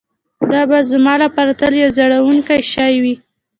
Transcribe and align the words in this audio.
دا 0.51 0.61
به 0.69 0.77
زما 0.91 1.13
لپاره 1.23 1.51
تل 1.59 1.73
یو 1.81 1.89
ځورونکی 1.97 2.59
شی 2.71 2.95
وي 3.03 3.15